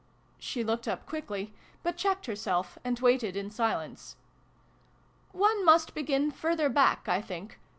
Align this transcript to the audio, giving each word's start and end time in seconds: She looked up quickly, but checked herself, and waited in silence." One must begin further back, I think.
She 0.39 0.63
looked 0.63 0.87
up 0.87 1.05
quickly, 1.05 1.53
but 1.83 1.95
checked 1.95 2.25
herself, 2.25 2.79
and 2.83 2.99
waited 2.99 3.35
in 3.37 3.51
silence." 3.51 4.15
One 5.31 5.63
must 5.63 5.93
begin 5.93 6.31
further 6.31 6.69
back, 6.69 7.07
I 7.07 7.21
think. 7.21 7.59